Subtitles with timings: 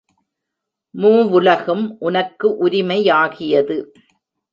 [0.95, 3.77] மூவுலகும் உனக்கு உரிமையாகியது.